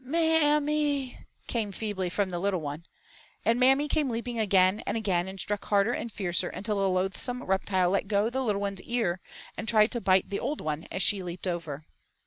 [0.03, 2.87] "M a m my," came feebly from the little one.
[3.45, 7.43] And Mammy came leaping again and again and struck harder and fiercer until the loathsome
[7.43, 9.19] reptile let go the little one's ear
[9.55, 11.85] and tried to bite the old one as she leaped over.